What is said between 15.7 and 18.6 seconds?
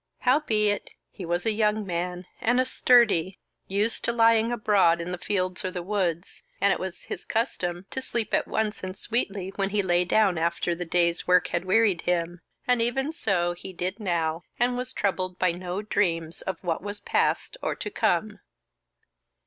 dreams of what was past or to come.